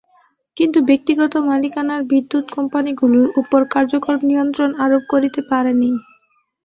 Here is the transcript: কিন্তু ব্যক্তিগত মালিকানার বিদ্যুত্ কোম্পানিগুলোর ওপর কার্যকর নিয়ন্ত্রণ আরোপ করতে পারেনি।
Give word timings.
কিন্তু 0.57 0.79
ব্যক্তিগত 0.89 1.33
মালিকানার 1.49 2.01
বিদ্যুত্ 2.11 2.47
কোম্পানিগুলোর 2.55 3.27
ওপর 3.41 3.61
কার্যকর 3.73 4.15
নিয়ন্ত্রণ 4.29 4.69
আরোপ 4.83 5.03
করতে 5.11 5.41
পারেনি। 5.49 5.91